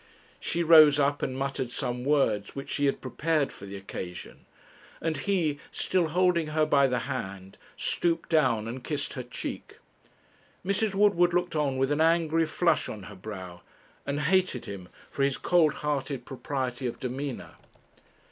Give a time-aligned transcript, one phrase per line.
[0.39, 4.47] She rose up and muttered some words which she had prepared for the occasion,
[4.99, 9.77] and he, still holding her by the hand, stooped down and kissed her cheek.
[10.65, 10.95] Mrs.
[10.95, 13.61] Woodward looked on with an angry flush on her brow,
[14.03, 17.51] and hated him for his cold hearted propriety of demeanour.